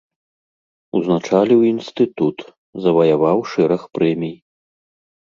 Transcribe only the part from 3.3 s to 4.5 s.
шэраг прэмій.